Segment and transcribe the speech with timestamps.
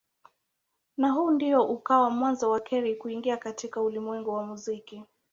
[0.97, 5.03] Na huu ndio ukawa mwanzo wa Carey kuingia katika ulimwengu wa muziki.